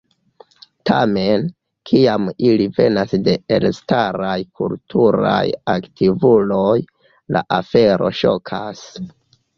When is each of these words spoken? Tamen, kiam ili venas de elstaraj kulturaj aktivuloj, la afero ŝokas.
Tamen, 0.89 1.43
kiam 1.89 2.25
ili 2.47 2.65
venas 2.79 3.13
de 3.27 3.35
elstaraj 3.57 4.39
kulturaj 4.61 5.45
aktivuloj, 5.75 6.75
la 7.37 7.45
afero 7.63 8.15
ŝokas. 8.23 8.87